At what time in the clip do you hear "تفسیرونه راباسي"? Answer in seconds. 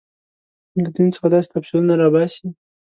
1.55-2.47